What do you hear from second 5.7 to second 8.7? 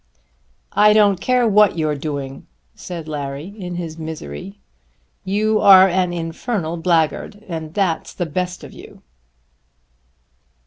an infernal blackguard and that's the best